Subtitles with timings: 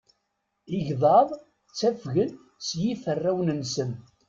[0.77, 1.29] Igḍaḍ
[1.69, 2.29] ttafgen
[2.65, 3.91] s yiferrawen-nsen.